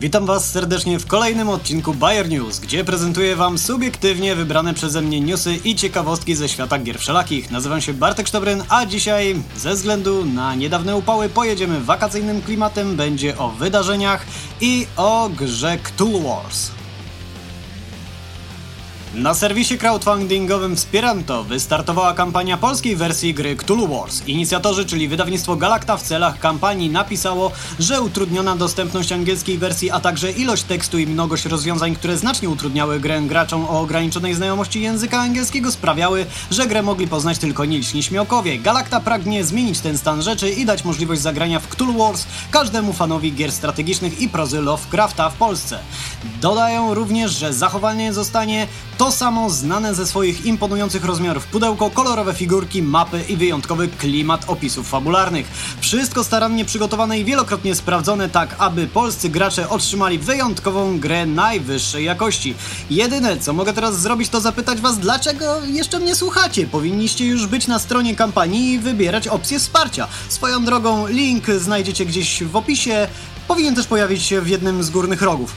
Witam 0.00 0.26
Was 0.26 0.50
serdecznie 0.50 0.98
w 0.98 1.06
kolejnym 1.06 1.48
odcinku 1.48 1.94
Bayer 1.94 2.28
News, 2.28 2.60
gdzie 2.60 2.84
prezentuję 2.84 3.36
Wam 3.36 3.58
subiektywnie 3.58 4.34
wybrane 4.34 4.74
przeze 4.74 5.02
mnie 5.02 5.20
newsy 5.20 5.54
i 5.64 5.74
ciekawostki 5.74 6.34
ze 6.34 6.48
świata 6.48 6.78
gier 6.78 6.98
wszelakich. 6.98 7.50
Nazywam 7.50 7.80
się 7.80 7.94
Bartek 7.94 8.28
Sztobryn, 8.28 8.62
a 8.68 8.86
dzisiaj 8.86 9.36
ze 9.56 9.74
względu 9.74 10.24
na 10.24 10.54
niedawne 10.54 10.96
upały 10.96 11.28
pojedziemy 11.28 11.80
wakacyjnym 11.80 12.42
klimatem, 12.42 12.96
będzie 12.96 13.38
o 13.38 13.48
wydarzeniach 13.48 14.26
i 14.60 14.86
o 14.96 15.30
grze 15.36 15.78
Cthulhu 15.78 16.22
Wars. 16.22 16.77
Na 19.14 19.34
serwisie 19.34 19.78
crowdfundingowym 19.78 20.76
Wspieranto 20.76 21.44
wystartowała 21.44 22.14
kampania 22.14 22.56
polskiej 22.56 22.96
wersji 22.96 23.34
gry 23.34 23.56
Cthulhu 23.56 23.88
Wars. 23.88 24.22
Inicjatorzy, 24.26 24.86
czyli 24.86 25.08
wydawnictwo 25.08 25.56
Galacta 25.56 25.96
w 25.96 26.02
celach 26.02 26.38
kampanii 26.38 26.90
napisało, 26.90 27.52
że 27.78 28.00
utrudniona 28.00 28.56
dostępność 28.56 29.12
angielskiej 29.12 29.58
wersji, 29.58 29.90
a 29.90 30.00
także 30.00 30.32
ilość 30.32 30.62
tekstu 30.62 30.98
i 30.98 31.06
mnogość 31.06 31.44
rozwiązań, 31.44 31.94
które 31.94 32.16
znacznie 32.16 32.48
utrudniały 32.48 33.00
grę 33.00 33.20
graczom 33.20 33.64
o 33.64 33.80
ograniczonej 33.80 34.34
znajomości 34.34 34.82
języka 34.82 35.18
angielskiego 35.18 35.72
sprawiały, 35.72 36.26
że 36.50 36.66
grę 36.66 36.82
mogli 36.82 37.08
poznać 37.08 37.38
tylko 37.38 37.64
nieliczni 37.64 38.02
śmiałkowie. 38.02 38.58
Galacta 38.58 39.00
pragnie 39.00 39.44
zmienić 39.44 39.80
ten 39.80 39.98
stan 39.98 40.22
rzeczy 40.22 40.50
i 40.50 40.64
dać 40.64 40.84
możliwość 40.84 41.20
zagrania 41.20 41.60
w 41.60 41.68
Cthulhu 41.68 41.98
Wars 41.98 42.26
każdemu 42.50 42.92
fanowi 42.92 43.32
gier 43.32 43.52
strategicznych 43.52 44.20
i 44.20 44.28
prozy 44.28 44.60
Lovecrafta 44.60 45.30
w 45.30 45.34
Polsce. 45.34 45.78
Dodają 46.40 46.94
również, 46.94 47.32
że 47.32 47.52
zachowanie 47.52 48.12
zostanie 48.12 48.66
to 48.98 49.12
samo 49.12 49.50
znane 49.50 49.94
ze 49.94 50.06
swoich 50.06 50.46
imponujących 50.46 51.04
rozmiarów 51.04 51.46
pudełko, 51.46 51.90
kolorowe 51.90 52.34
figurki, 52.34 52.82
mapy 52.82 53.22
i 53.28 53.36
wyjątkowy 53.36 53.88
klimat 53.88 54.44
opisów 54.46 54.88
fabularnych. 54.88 55.46
Wszystko 55.80 56.24
starannie 56.24 56.64
przygotowane 56.64 57.18
i 57.18 57.24
wielokrotnie 57.24 57.74
sprawdzone 57.74 58.28
tak, 58.28 58.56
aby 58.58 58.86
polscy 58.86 59.28
gracze 59.28 59.68
otrzymali 59.68 60.18
wyjątkową 60.18 60.98
grę 61.00 61.26
najwyższej 61.26 62.04
jakości. 62.04 62.54
Jedyne 62.90 63.36
co 63.36 63.52
mogę 63.52 63.72
teraz 63.72 64.00
zrobić 64.00 64.28
to 64.28 64.40
zapytać 64.40 64.80
was, 64.80 64.98
dlaczego 64.98 65.60
jeszcze 65.66 65.98
mnie 65.98 66.14
słuchacie? 66.14 66.66
Powinniście 66.66 67.26
już 67.26 67.46
być 67.46 67.66
na 67.66 67.78
stronie 67.78 68.16
kampanii 68.16 68.72
i 68.72 68.78
wybierać 68.78 69.28
opcję 69.28 69.58
wsparcia. 69.58 70.08
Swoją 70.28 70.64
drogą 70.64 71.06
link 71.06 71.46
znajdziecie 71.50 72.06
gdzieś 72.06 72.42
w 72.42 72.56
opisie, 72.56 73.08
powinien 73.48 73.74
też 73.74 73.86
pojawić 73.86 74.22
się 74.22 74.40
w 74.40 74.48
jednym 74.48 74.82
z 74.82 74.90
górnych 74.90 75.22
rogów. 75.22 75.52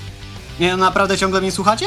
Nie, 0.59 0.77
naprawdę 0.77 1.17
ciągle 1.17 1.41
mnie 1.41 1.51
słuchacie? 1.51 1.85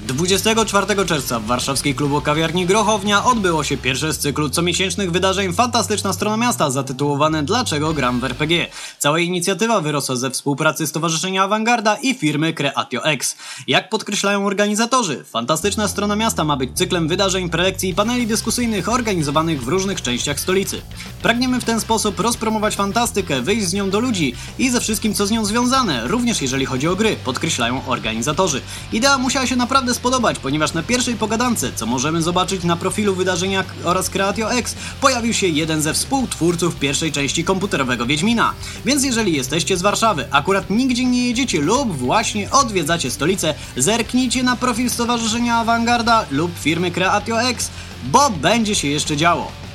24 0.00 1.06
czerwca 1.06 1.40
w 1.40 1.46
warszawskiej 1.46 1.94
klubu 1.94 2.20
kawiarni 2.20 2.66
Grochownia 2.66 3.24
odbyło 3.24 3.64
się 3.64 3.76
pierwsze 3.76 4.12
z 4.12 4.18
cyklu 4.18 4.50
comiesięcznych 4.50 5.10
wydarzeń 5.10 5.52
Fantastyczna 5.52 6.12
Strona 6.12 6.36
Miasta 6.36 6.70
zatytułowane 6.70 7.42
Dlaczego 7.42 7.92
gram 7.92 8.20
w 8.20 8.24
RPG. 8.24 8.66
Cała 8.98 9.18
inicjatywa 9.18 9.80
wyrosła 9.80 10.16
ze 10.16 10.30
współpracy 10.30 10.86
Stowarzyszenia 10.86 11.42
Awangarda 11.42 11.96
i 11.96 12.14
firmy 12.14 12.52
Creatio 12.52 13.04
X. 13.04 13.36
Jak 13.66 13.88
podkreślają 13.88 14.46
organizatorzy, 14.46 15.24
Fantastyczna 15.24 15.88
Strona 15.88 16.16
Miasta 16.16 16.44
ma 16.44 16.56
być 16.56 16.70
cyklem 16.74 17.08
wydarzeń, 17.08 17.50
prelekcji 17.50 17.90
i 17.90 17.94
paneli 17.94 18.26
dyskusyjnych 18.26 18.88
organizowanych 18.88 19.64
w 19.64 19.68
różnych 19.68 20.02
częściach 20.02 20.40
stolicy. 20.40 20.82
Pragniemy 21.22 21.60
w 21.60 21.64
ten 21.64 21.80
sposób 21.80 22.20
rozpromować 22.20 22.76
fantastykę, 22.76 23.42
wyjść 23.42 23.66
z 23.66 23.72
nią 23.72 23.90
do 23.90 24.00
ludzi 24.00 24.34
i 24.58 24.70
ze 24.70 24.80
wszystkim 24.80 25.14
co 25.14 25.26
z 25.26 25.30
nią 25.30 25.44
związane, 25.44 26.08
również 26.08 26.42
jeżeli 26.42 26.66
chodzi 26.66 26.88
o 26.88 26.96
gry, 26.96 27.16
podkreślają 27.24 27.86
organizatorzy. 27.86 28.60
Idea 28.92 29.18
musiała 29.18 29.46
się 29.46 29.56
naprawdę 29.56 29.85
spodobać, 29.94 30.38
ponieważ 30.38 30.72
na 30.72 30.82
pierwszej 30.82 31.14
pogadance, 31.14 31.72
co 31.74 31.86
możemy 31.86 32.22
zobaczyć 32.22 32.64
na 32.64 32.76
profilu 32.76 33.14
wydarzenia 33.14 33.64
oraz 33.84 34.10
Creatio 34.10 34.52
X, 34.52 34.74
pojawił 35.00 35.34
się 35.34 35.46
jeden 35.46 35.82
ze 35.82 35.94
współtwórców 35.94 36.76
pierwszej 36.76 37.12
części 37.12 37.44
komputerowego 37.44 38.06
Wiedźmina. 38.06 38.52
Więc 38.84 39.04
jeżeli 39.04 39.32
jesteście 39.32 39.76
z 39.76 39.82
Warszawy, 39.82 40.28
akurat 40.30 40.70
nigdzie 40.70 41.04
nie 41.04 41.26
jedziecie 41.26 41.60
lub 41.60 41.96
właśnie 41.96 42.50
odwiedzacie 42.50 43.10
stolicę, 43.10 43.54
zerknijcie 43.76 44.42
na 44.42 44.56
profil 44.56 44.90
Stowarzyszenia 44.90 45.56
Awangarda 45.56 46.26
lub 46.30 46.58
firmy 46.58 46.90
Creatio 46.90 47.42
X, 47.42 47.70
bo 48.04 48.30
będzie 48.30 48.74
się 48.74 48.88
jeszcze 48.88 49.16
działo. 49.16 49.65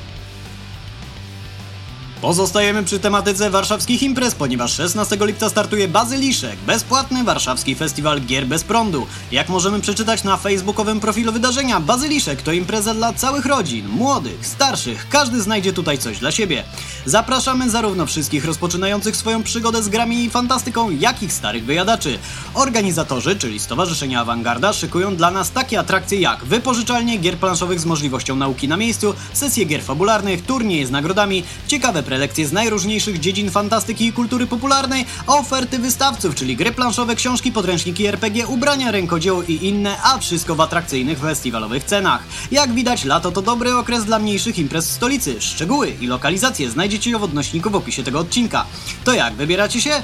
Pozostajemy 2.22 2.84
przy 2.84 3.00
tematyce 3.00 3.50
warszawskich 3.50 4.04
imprez, 4.04 4.36
ponieważ 4.36 4.74
16 4.74 5.18
lipca 5.22 5.50
startuje 5.50 5.88
Bazyliszek, 5.88 6.56
bezpłatny 6.68 7.24
warszawski 7.24 7.76
festiwal 7.76 8.22
gier 8.22 8.48
bez 8.48 8.64
prądu. 8.64 9.08
Jak 9.32 9.50
możemy 9.50 9.80
przeczytać 9.80 10.24
na 10.24 10.38
facebookowym 10.38 11.00
profilu 11.00 11.32
wydarzenia, 11.32 11.80
Bazyliszek 11.80 12.42
to 12.42 12.52
impreza 12.52 12.94
dla 12.94 13.14
całych 13.14 13.46
rodzin, 13.46 13.88
młodych, 13.88 14.48
starszych, 14.48 15.10
każdy 15.10 15.42
znajdzie 15.42 15.74
tutaj 15.74 15.98
coś 15.98 16.20
dla 16.20 16.32
siebie. 16.32 16.64
Zapraszamy 17.06 17.70
zarówno 17.70 18.06
wszystkich 18.06 18.46
rozpoczynających 18.46 19.16
swoją 19.16 19.44
przygodę 19.44 19.84
z 19.84 19.90
grami 19.90 20.24
i 20.24 20.30
fantastyką, 20.30 20.90
jak 20.90 21.24
i 21.24 21.30
starych 21.30 21.66
wyjadaczy. 21.66 22.20
Organizatorzy, 22.54 23.36
czyli 23.36 23.60
Stowarzyszenia 23.60 24.22
Awangarda, 24.22 24.74
szykują 24.74 25.16
dla 25.16 25.32
nas 25.32 25.52
takie 25.52 25.80
atrakcje 25.80 26.20
jak 26.20 26.46
wypożyczalnie 26.46 27.18
gier 27.18 27.38
planszowych 27.38 27.80
z 27.80 27.86
możliwością 27.86 28.36
nauki 28.36 28.68
na 28.68 28.78
miejscu, 28.78 29.14
sesje 29.34 29.66
gier 29.66 29.84
fabularnych, 29.84 30.46
turnieje 30.46 30.88
z 30.88 30.92
nagrodami, 30.92 31.44
ciekawe 31.68 32.04
prelekcje 32.12 32.48
z 32.48 32.52
najróżniejszych 32.52 33.20
dziedzin 33.20 33.52
fantastyki 33.52 34.06
i 34.06 34.14
kultury 34.14 34.48
popularnej, 34.48 35.06
oferty 35.28 35.80
wystawców, 35.80 36.36
czyli 36.36 36.56
gry 36.56 36.72
planszowe, 36.72 37.16
książki, 37.16 37.52
podręczniki 37.52 38.06
RPG, 38.06 38.48
ubrania, 38.48 38.92
rękodzieło 38.92 39.44
i 39.44 39.66
inne, 39.68 39.98
a 40.04 40.18
wszystko 40.18 40.56
w 40.56 40.62
atrakcyjnych 40.62 41.20
festiwalowych 41.20 41.84
cenach. 41.84 42.24
Jak 42.52 42.74
widać, 42.74 43.06
lato 43.06 43.32
to 43.32 43.42
dobry 43.42 43.76
okres 43.76 44.06
dla 44.06 44.20
mniejszych 44.20 44.60
imprez 44.60 44.88
w 44.88 44.92
stolicy. 44.92 45.42
Szczegóły 45.42 45.94
i 46.02 46.08
lokalizacje 46.08 46.70
znajdziecie 46.70 47.18
w 47.18 47.24
odnośniku 47.24 47.70
w 47.70 47.76
opisie 47.76 48.04
tego 48.04 48.20
odcinka. 48.20 48.66
To 49.04 49.14
jak, 49.14 49.34
wybieracie 49.34 49.82
się? 49.82 50.02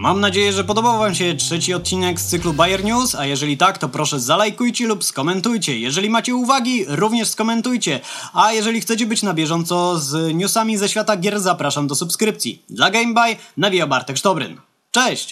Mam 0.00 0.20
nadzieję, 0.20 0.52
że 0.52 0.64
podobał 0.64 0.98
Wam 0.98 1.14
się 1.14 1.34
trzeci 1.34 1.74
odcinek 1.74 2.20
z 2.20 2.26
cyklu 2.26 2.52
Bayer 2.52 2.84
News, 2.84 3.14
a 3.14 3.26
jeżeli 3.26 3.56
tak, 3.56 3.78
to 3.78 3.88
proszę 3.88 4.20
zalajkujcie 4.20 4.86
lub 4.86 5.04
skomentujcie. 5.04 5.78
Jeżeli 5.78 6.10
macie 6.10 6.34
uwagi, 6.34 6.84
również 6.88 7.28
skomentujcie. 7.28 8.00
A 8.32 8.52
jeżeli 8.52 8.80
chcecie 8.80 9.06
być 9.06 9.22
na 9.22 9.34
bieżąco 9.34 9.98
z 9.98 10.34
newsami 10.34 10.76
ze 10.76 10.88
świata 10.88 11.16
gier, 11.16 11.40
zapraszam 11.40 11.86
do 11.86 11.94
subskrypcji. 11.94 12.62
Dla 12.70 12.90
GameBuy 12.90 13.36
nawija 13.56 13.86
Bartek 13.86 14.16
Sztobryn. 14.16 14.60
Cześć! 14.90 15.28